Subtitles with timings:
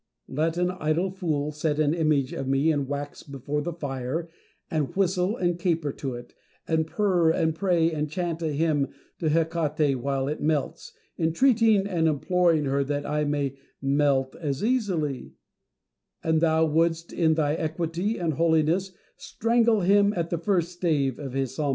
[0.27, 4.29] Let an idle fool set an image of me in wax before the fire,
[4.71, 6.33] and whistle and caper to it,
[6.67, 8.87] and purr and pray, and chant a hymn
[9.19, 15.35] to Hecate while it melts, entreating and imploring her that I may melt as easily,—
[16.23, 21.33] and thou wouldst, in thy equity and holiness, strangle him at the first stave of
[21.33, 21.69] his psalmody.